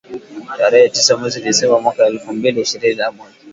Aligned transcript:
tarehe 0.57 0.85
tisa 0.93 1.13
mwezi 1.17 1.37
Disemba 1.45 1.79
mwaka 1.81 2.05
elfu 2.07 2.33
mbili 2.33 2.55
na 2.55 2.61
ishirini 2.61 2.95
na 2.95 3.11
moja 3.11 3.35